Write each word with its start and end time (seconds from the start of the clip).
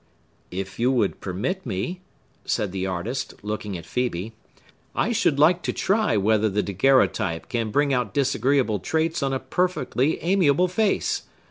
"If 0.49 0.79
you 0.79 0.91
would 0.93 1.21
permit 1.21 1.63
me," 1.63 2.01
said 2.43 2.71
the 2.71 2.87
artist, 2.87 3.35
looking 3.43 3.77
at 3.77 3.83
Phœbe, 3.85 4.31
"I 4.95 5.11
should 5.11 5.37
like 5.37 5.61
to 5.61 5.71
try 5.73 6.17
whether 6.17 6.49
the 6.49 6.63
daguerreotype 6.63 7.47
can 7.49 7.69
bring 7.69 7.93
out 7.93 8.11
disagreeable 8.11 8.79
traits 8.79 9.21
on 9.21 9.31
a 9.31 9.37
perfectly 9.39 10.19
amiable 10.23 10.67
face. 10.69 11.25